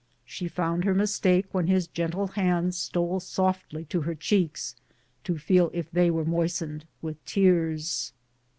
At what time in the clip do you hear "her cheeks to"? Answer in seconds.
4.01-5.37